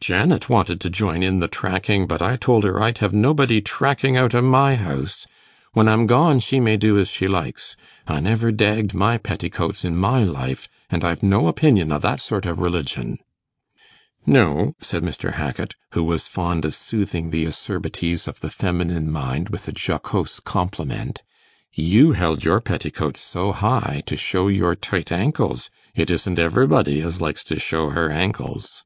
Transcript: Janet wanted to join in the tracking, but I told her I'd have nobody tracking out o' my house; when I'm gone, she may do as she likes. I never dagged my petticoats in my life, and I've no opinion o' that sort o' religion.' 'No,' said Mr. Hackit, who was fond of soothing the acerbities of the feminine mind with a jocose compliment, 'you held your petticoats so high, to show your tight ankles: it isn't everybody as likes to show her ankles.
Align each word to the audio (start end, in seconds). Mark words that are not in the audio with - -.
Janet 0.00 0.48
wanted 0.48 0.80
to 0.80 0.90
join 0.90 1.22
in 1.22 1.38
the 1.38 1.46
tracking, 1.46 2.08
but 2.08 2.20
I 2.20 2.34
told 2.34 2.64
her 2.64 2.82
I'd 2.82 2.98
have 2.98 3.12
nobody 3.14 3.60
tracking 3.60 4.16
out 4.16 4.34
o' 4.34 4.42
my 4.42 4.74
house; 4.74 5.28
when 5.74 5.86
I'm 5.86 6.08
gone, 6.08 6.40
she 6.40 6.58
may 6.58 6.76
do 6.76 6.98
as 6.98 7.08
she 7.08 7.28
likes. 7.28 7.76
I 8.04 8.18
never 8.18 8.50
dagged 8.50 8.94
my 8.94 9.16
petticoats 9.16 9.84
in 9.84 9.94
my 9.96 10.24
life, 10.24 10.66
and 10.90 11.04
I've 11.04 11.22
no 11.22 11.46
opinion 11.46 11.92
o' 11.92 12.00
that 12.00 12.18
sort 12.18 12.46
o' 12.48 12.52
religion.' 12.54 13.18
'No,' 14.26 14.72
said 14.80 15.04
Mr. 15.04 15.34
Hackit, 15.34 15.76
who 15.92 16.02
was 16.02 16.26
fond 16.26 16.64
of 16.64 16.74
soothing 16.74 17.30
the 17.30 17.44
acerbities 17.46 18.26
of 18.26 18.40
the 18.40 18.50
feminine 18.50 19.08
mind 19.08 19.50
with 19.50 19.68
a 19.68 19.72
jocose 19.72 20.40
compliment, 20.40 21.22
'you 21.72 22.10
held 22.14 22.44
your 22.44 22.60
petticoats 22.60 23.20
so 23.20 23.52
high, 23.52 24.02
to 24.06 24.16
show 24.16 24.48
your 24.48 24.74
tight 24.74 25.12
ankles: 25.12 25.70
it 25.94 26.10
isn't 26.10 26.40
everybody 26.40 27.00
as 27.02 27.20
likes 27.20 27.44
to 27.44 27.56
show 27.60 27.90
her 27.90 28.10
ankles. 28.10 28.84